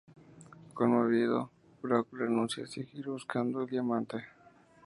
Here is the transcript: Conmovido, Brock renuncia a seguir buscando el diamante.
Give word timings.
Conmovido, 0.73 1.51
Brock 1.83 2.07
renuncia 2.13 2.63
a 2.63 2.67
seguir 2.67 3.05
buscando 3.05 3.61
el 3.61 3.69
diamante. 3.69 4.23